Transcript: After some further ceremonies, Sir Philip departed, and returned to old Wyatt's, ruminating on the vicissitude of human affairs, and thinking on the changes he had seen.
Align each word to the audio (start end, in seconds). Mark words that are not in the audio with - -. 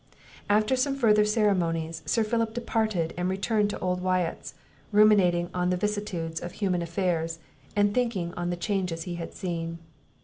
After 0.49 0.75
some 0.75 0.95
further 0.95 1.23
ceremonies, 1.23 2.01
Sir 2.07 2.23
Philip 2.23 2.55
departed, 2.55 3.13
and 3.17 3.29
returned 3.29 3.69
to 3.69 3.77
old 3.81 4.01
Wyatt's, 4.01 4.55
ruminating 4.91 5.51
on 5.53 5.69
the 5.69 5.77
vicissitude 5.77 6.41
of 6.41 6.53
human 6.53 6.81
affairs, 6.81 7.37
and 7.75 7.93
thinking 7.93 8.33
on 8.33 8.49
the 8.49 8.57
changes 8.57 9.03
he 9.03 9.13
had 9.17 9.35
seen. 9.35 9.77